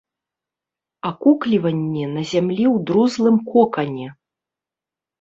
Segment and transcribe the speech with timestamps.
[1.09, 4.07] Акукліванне на зямлі ў друзлым кокане.